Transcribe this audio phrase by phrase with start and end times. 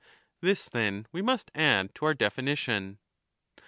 [0.37, 2.97] 15 This, then, we must add to our definition.